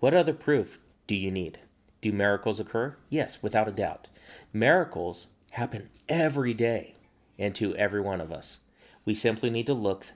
What 0.00 0.12
other 0.12 0.34
proof 0.34 0.80
do 1.06 1.14
you 1.14 1.30
need? 1.30 1.60
Do 2.00 2.12
miracles 2.12 2.58
occur? 2.58 2.96
Yes, 3.08 3.42
without 3.42 3.68
a 3.68 3.72
doubt. 3.72 4.08
Miracles 4.52 5.28
happen 5.52 5.88
every 6.08 6.52
day 6.52 6.96
and 7.38 7.54
to 7.54 7.76
every 7.76 8.00
one 8.00 8.20
of 8.20 8.32
us. 8.32 8.58
We 9.04 9.14
simply 9.14 9.50
need 9.50 9.66
to 9.66 9.74
look, 9.74 10.06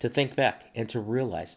to 0.00 0.08
think 0.08 0.34
back, 0.34 0.70
and 0.74 0.88
to 0.88 1.00
realize 1.00 1.56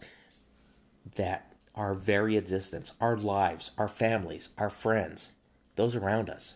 that 1.16 1.54
our 1.74 1.94
very 1.94 2.38
existence, 2.38 2.92
our 3.02 3.18
lives, 3.18 3.72
our 3.78 3.88
families, 3.88 4.50
our 4.58 4.70
friends, 4.70 5.32
those 5.76 5.96
around 5.96 6.30
us, 6.30 6.56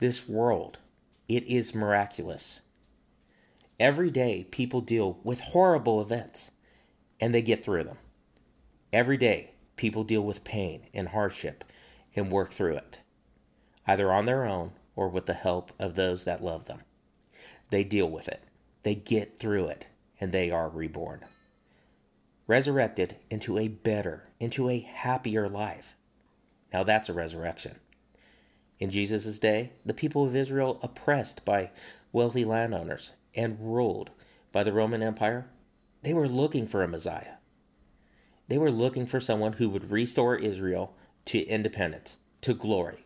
this 0.00 0.28
world, 0.28 0.78
it 1.28 1.44
is 1.44 1.74
miraculous. 1.74 2.60
Every 3.78 4.10
day, 4.10 4.46
people 4.50 4.80
deal 4.80 5.18
with 5.22 5.40
horrible 5.40 6.00
events 6.00 6.50
and 7.20 7.34
they 7.34 7.42
get 7.42 7.64
through 7.64 7.84
them. 7.84 7.98
Every 8.92 9.16
day, 9.16 9.52
people 9.76 10.04
deal 10.04 10.22
with 10.22 10.44
pain 10.44 10.86
and 10.94 11.08
hardship 11.08 11.64
and 12.14 12.30
work 12.30 12.52
through 12.52 12.76
it, 12.76 13.00
either 13.86 14.12
on 14.12 14.26
their 14.26 14.46
own 14.46 14.72
or 14.94 15.08
with 15.08 15.26
the 15.26 15.34
help 15.34 15.72
of 15.78 15.94
those 15.94 16.24
that 16.24 16.42
love 16.42 16.64
them. 16.64 16.80
They 17.70 17.84
deal 17.84 18.08
with 18.08 18.28
it, 18.28 18.42
they 18.82 18.94
get 18.94 19.38
through 19.38 19.66
it, 19.66 19.86
and 20.20 20.32
they 20.32 20.50
are 20.50 20.68
reborn. 20.68 21.24
Resurrected 22.46 23.16
into 23.28 23.58
a 23.58 23.68
better, 23.68 24.28
into 24.38 24.70
a 24.70 24.80
happier 24.80 25.48
life. 25.48 25.96
Now 26.72 26.84
that's 26.84 27.08
a 27.08 27.12
resurrection. 27.12 27.80
In 28.78 28.90
Jesus' 28.90 29.38
day, 29.38 29.72
the 29.84 29.94
people 29.94 30.26
of 30.26 30.36
Israel, 30.36 30.78
oppressed 30.82 31.44
by 31.44 31.70
wealthy 32.12 32.44
landowners 32.44 33.12
and 33.34 33.58
ruled 33.60 34.10
by 34.52 34.62
the 34.62 34.72
Roman 34.72 35.02
Empire, 35.02 35.46
they 36.02 36.12
were 36.12 36.28
looking 36.28 36.66
for 36.66 36.82
a 36.82 36.88
Messiah. 36.88 37.34
They 38.48 38.58
were 38.58 38.70
looking 38.70 39.06
for 39.06 39.20
someone 39.20 39.54
who 39.54 39.68
would 39.70 39.90
restore 39.90 40.36
Israel 40.36 40.94
to 41.26 41.44
independence, 41.46 42.18
to 42.42 42.54
glory, 42.54 43.04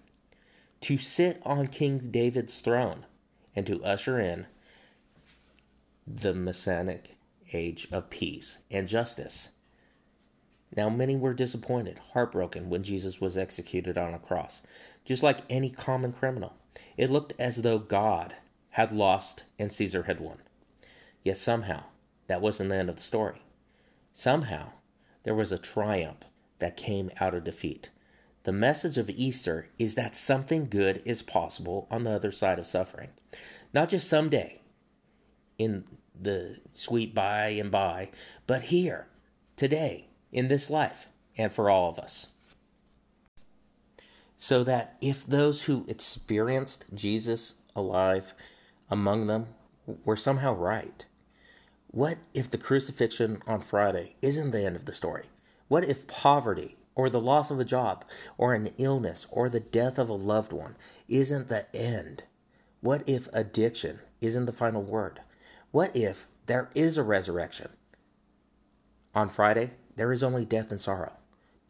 to 0.83 0.99
sit 0.99 1.41
on 1.45 1.69
King 1.69 2.11
David's 2.11 2.61
throne, 2.61 3.07
and 3.55 3.67
to 3.67 3.83
usher 3.85 4.21
in 4.21 4.47
the 6.07 6.35
Messianic 6.35 7.17
age 7.53 7.89
of 7.91 8.11
peace 8.11 8.59
and 8.71 8.89
justice. 8.89 9.49
Now, 10.77 10.89
many 10.89 11.17
were 11.17 11.35
disappointed, 11.35 12.01
heartbroken 12.13 12.71
when 12.71 12.85
Jesus 12.85 13.21
was 13.21 13.37
executed 13.37 13.99
on 13.99 14.15
a 14.15 14.19
cross, 14.19 14.63
just 15.11 15.25
like 15.25 15.41
any 15.51 15.69
common 15.69 16.13
criminal. 16.13 16.55
It 16.97 17.11
looked 17.11 17.33
as 17.37 17.63
though 17.63 17.81
God 17.81 18.37
had 18.69 18.93
lost 18.93 19.43
and 19.59 19.73
Caesar 19.73 20.05
had 20.05 20.21
won. 20.21 20.39
Yet 21.25 21.37
somehow, 21.37 21.83
that 22.29 22.41
wasn't 22.41 22.71
the 22.71 22.77
end 22.77 22.89
of 22.89 22.95
the 22.95 23.03
story. 23.03 23.43
Somehow, 24.13 24.69
there 25.25 25.35
was 25.35 25.51
a 25.51 25.59
triumph 25.59 26.19
that 26.61 26.77
came 26.77 27.11
out 27.19 27.35
of 27.35 27.43
defeat. 27.43 27.89
The 28.45 28.53
message 28.53 28.99
of 28.99 29.11
Easter 29.11 29.69
is 29.81 29.97
that 29.97 30.15
something 30.15 30.69
good 30.69 31.03
is 31.05 31.23
possible 31.23 31.89
on 31.91 32.05
the 32.05 32.13
other 32.13 32.31
side 32.31 32.61
of 32.61 32.69
suffering. 32.69 33.09
Not 33.75 33.89
just 33.89 34.09
someday 34.09 34.61
in 35.59 35.87
the 36.15 36.59
sweet 36.73 37.17
by 37.17 37.49
and 37.49 37.73
by, 37.73 38.11
but 38.47 38.63
here, 38.63 39.09
today, 39.57 40.07
in 40.31 40.47
this 40.47 40.71
life, 40.71 41.09
and 41.37 41.53
for 41.53 41.69
all 41.69 41.91
of 41.91 41.99
us. 41.99 42.29
So 44.43 44.65
that 44.65 44.97
if 45.03 45.27
those 45.27 45.65
who 45.65 45.85
experienced 45.87 46.87
Jesus 46.95 47.57
alive 47.77 48.33
among 48.89 49.27
them 49.27 49.49
were 50.03 50.17
somehow 50.17 50.55
right, 50.55 51.05
what 51.89 52.17
if 52.33 52.51
the 52.51 52.57
crucifixion 52.57 53.43
on 53.47 53.61
Friday 53.61 54.17
isn't 54.23 54.53
the 54.53 54.65
end 54.65 54.77
of 54.77 54.87
the 54.87 54.95
story? 54.95 55.27
What 55.69 55.85
if 55.85 56.07
poverty, 56.07 56.79
or 56.95 57.11
the 57.11 57.21
loss 57.21 57.51
of 57.51 57.61
a 57.61 57.67
job, 57.67 58.07
or 58.39 58.55
an 58.55 58.71
illness, 58.79 59.27
or 59.31 59.51
the 59.51 59.61
death 59.61 59.99
of 59.99 60.09
a 60.09 60.15
loved 60.15 60.55
one 60.55 60.75
isn't 61.07 61.51
the 61.51 61.67
end? 61.77 62.23
What 62.81 63.07
if 63.07 63.29
addiction 63.35 63.99
isn't 64.23 64.47
the 64.47 64.55
final 64.55 64.83
word? 64.83 65.21
What 65.71 65.95
if 65.95 66.27
there 66.47 66.71
is 66.75 66.97
a 66.97 67.03
resurrection? 67.03 67.69
On 69.15 69.29
Friday, 69.29 69.73
there 69.97 70.13
is 70.13 70.23
only 70.23 70.47
death 70.47 70.71
and 70.71 70.81
sorrow, 70.81 71.13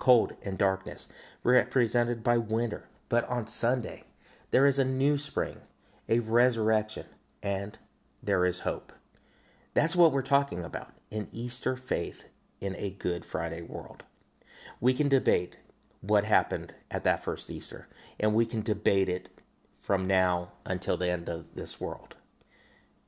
cold 0.00 0.32
and 0.42 0.58
darkness, 0.58 1.06
represented 1.44 2.24
by 2.24 2.36
winter. 2.38 2.88
But 3.08 3.28
on 3.28 3.46
Sunday, 3.46 4.04
there 4.50 4.66
is 4.66 4.80
a 4.80 4.84
new 4.84 5.16
spring, 5.16 5.58
a 6.08 6.18
resurrection, 6.18 7.06
and 7.42 7.78
there 8.20 8.44
is 8.44 8.60
hope. 8.60 8.92
That's 9.74 9.94
what 9.94 10.10
we're 10.10 10.22
talking 10.22 10.64
about 10.64 10.94
an 11.12 11.28
Easter 11.32 11.76
faith 11.76 12.24
in 12.60 12.74
a 12.76 12.90
Good 12.90 13.24
Friday 13.24 13.62
world. 13.62 14.04
We 14.80 14.94
can 14.94 15.08
debate 15.08 15.58
what 16.00 16.24
happened 16.24 16.74
at 16.90 17.04
that 17.04 17.22
first 17.22 17.50
Easter, 17.50 17.88
and 18.18 18.34
we 18.34 18.46
can 18.46 18.62
debate 18.62 19.08
it 19.08 19.28
from 19.78 20.06
now 20.06 20.52
until 20.64 20.96
the 20.96 21.10
end 21.10 21.28
of 21.28 21.54
this 21.54 21.80
world. 21.80 22.16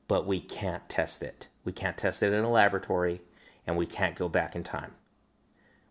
But 0.07 0.27
we 0.27 0.39
can't 0.39 0.87
test 0.89 1.23
it. 1.23 1.47
We 1.63 1.71
can't 1.71 1.97
test 1.97 2.21
it 2.21 2.33
in 2.33 2.43
a 2.43 2.51
laboratory, 2.51 3.21
and 3.65 3.77
we 3.77 3.85
can't 3.85 4.15
go 4.15 4.27
back 4.27 4.55
in 4.55 4.63
time. 4.63 4.95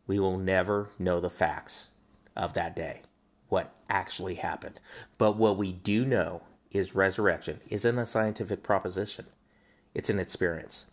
We 0.07 0.19
will 0.19 0.39
never 0.39 0.91
know 0.99 1.21
the 1.21 1.31
facts 1.31 1.89
of 2.37 2.55
that 2.55 2.77
day, 2.77 3.03
what 3.49 3.75
actually 3.89 4.37
happened. 4.37 4.81
But 5.19 5.37
what 5.37 5.57
we 5.57 5.73
do 5.73 6.05
know 6.05 6.43
is 6.71 6.95
resurrection 6.95 7.61
isn't 7.69 7.99
a 7.99 8.07
scientific 8.07 8.63
proposition 8.63 9.27
it's 9.95 10.11
an 10.11 10.19
experience. 10.19 10.87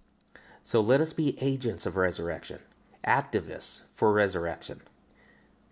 So 0.63 0.81
let 0.81 1.01
us 1.01 1.13
be 1.13 1.41
agents 1.41 1.85
of 1.85 1.95
resurrection, 1.95 2.59
activists 3.05 3.81
for 3.93 4.11
resurrection. 4.11 4.81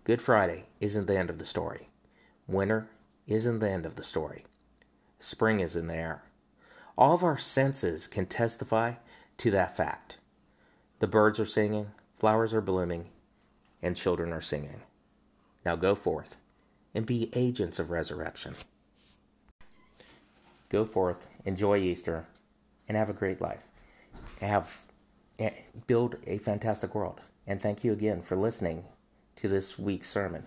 Good 0.04 0.22
Friday 0.22 0.64
isn't 0.80 1.06
the 1.06 1.18
end 1.18 1.30
of 1.30 1.38
the 1.38 1.44
story. 1.44 1.88
Winter 2.46 2.88
isn't 3.26 3.58
the 3.58 3.70
end 3.70 3.84
of 3.84 3.96
the 3.96 4.04
story. 4.04 4.46
Spring 5.18 5.60
is 5.60 5.76
in 5.76 5.88
the 5.88 5.94
air. 5.94 6.22
All 6.96 7.14
of 7.14 7.22
our 7.22 7.36
senses 7.36 8.06
can 8.06 8.26
testify 8.26 8.94
to 9.36 9.50
that 9.50 9.76
fact. 9.76 10.16
The 11.00 11.06
birds 11.06 11.38
are 11.38 11.46
singing, 11.46 11.88
flowers 12.16 12.54
are 12.54 12.60
blooming, 12.60 13.10
and 13.82 13.96
children 13.96 14.32
are 14.32 14.40
singing. 14.40 14.80
Now 15.64 15.76
go 15.76 15.94
forth 15.94 16.36
and 16.94 17.06
be 17.06 17.30
agents 17.34 17.78
of 17.78 17.90
resurrection. 17.90 18.54
Go 20.68 20.84
forth, 20.84 21.26
enjoy 21.44 21.78
Easter, 21.78 22.26
and 22.88 22.96
have 22.96 23.08
a 23.08 23.14
great 23.14 23.40
life. 23.40 23.64
Have 24.40 24.78
eh, 25.38 25.50
build 25.86 26.16
a 26.26 26.38
fantastic 26.38 26.94
world. 26.94 27.20
And 27.46 27.60
thank 27.60 27.84
you 27.84 27.92
again 27.92 28.22
for 28.22 28.36
listening 28.36 28.84
to 29.36 29.48
this 29.48 29.78
week's 29.78 30.08
sermon. 30.08 30.46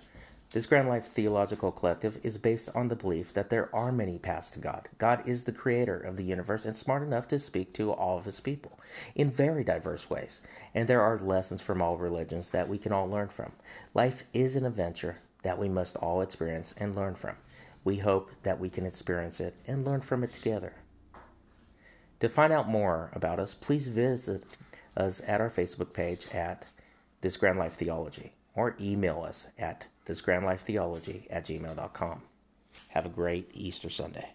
This 0.54 0.66
Grand 0.66 0.90
Life 0.90 1.06
Theological 1.06 1.72
Collective 1.72 2.20
is 2.24 2.38
based 2.38 2.68
on 2.76 2.90
the 2.90 2.96
belief 2.98 3.34
that 3.34 3.50
there 3.50 3.74
are 3.74 3.90
many 3.90 4.20
paths 4.20 4.52
to 4.52 4.60
God. 4.60 4.90
God 4.98 5.26
is 5.26 5.46
the 5.46 5.54
creator 5.54 5.98
of 5.98 6.18
the 6.18 6.26
universe 6.26 6.66
and 6.66 6.76
smart 6.76 7.04
enough 7.04 7.26
to 7.30 7.40
speak 7.40 7.72
to 7.76 7.94
all 7.94 8.18
of 8.18 8.26
his 8.26 8.42
people 8.42 8.78
in 9.16 9.32
very 9.32 9.64
diverse 9.64 10.10
ways. 10.10 10.42
And 10.76 10.90
there 10.90 11.02
are 11.02 11.18
lessons 11.18 11.62
from 11.62 11.82
all 11.82 11.96
religions 11.96 12.50
that 12.50 12.68
we 12.68 12.78
can 12.78 12.92
all 12.92 13.10
learn 13.10 13.30
from. 13.30 13.54
Life 13.94 14.24
is 14.34 14.58
an 14.58 14.66
adventure 14.66 15.20
that 15.44 15.58
we 15.58 15.70
must 15.70 15.96
all 15.96 16.20
experience 16.20 16.76
and 16.76 16.98
learn 16.98 17.16
from. 17.16 17.38
We 17.86 18.00
hope 18.00 18.30
that 18.44 18.60
we 18.60 18.70
can 18.70 18.86
experience 18.86 19.40
it 19.40 19.56
and 19.68 19.86
learn 19.86 20.02
from 20.02 20.22
it 20.22 20.34
together. 20.34 20.74
To 22.20 22.28
find 22.28 22.52
out 22.52 22.68
more 22.68 23.10
about 23.14 23.40
us, 23.40 23.54
please 23.54 23.88
visit 23.88 24.44
us 24.98 25.22
at 25.26 25.40
our 25.40 25.50
Facebook 25.50 25.94
page 25.94 26.28
at 26.34 26.66
This 27.22 27.38
Grand 27.38 27.58
Life 27.58 27.76
Theology 27.76 28.34
or 28.54 28.76
email 28.82 29.24
us 29.24 29.48
at 29.58 29.86
thisgrandlifetheology 30.06 31.28
at 31.30 31.46
gmail.com. 31.46 32.22
Have 32.90 33.06
a 33.06 33.10
great 33.10 33.50
Easter 33.54 33.90
Sunday. 33.90 34.30